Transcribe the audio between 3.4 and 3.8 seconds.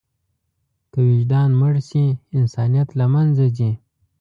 ځي.